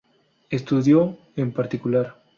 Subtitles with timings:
[0.49, 2.15] Estudió, en particular.